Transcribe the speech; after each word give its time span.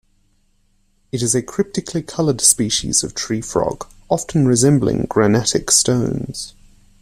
It 1.11 1.21
is 1.21 1.35
a 1.35 1.43
cryptically 1.43 2.01
colored 2.01 2.41
species 2.41 3.03
of 3.03 3.13
tree 3.13 3.39
frog, 3.39 3.85
often 4.09 4.47
resembling 4.47 5.03
granitic 5.03 5.69
stones. 5.69 6.55